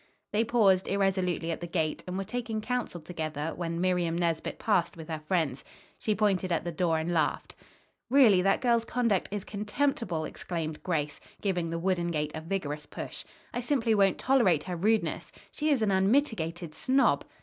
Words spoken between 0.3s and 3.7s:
They paused irresolutely at the gate, and were taking counsel together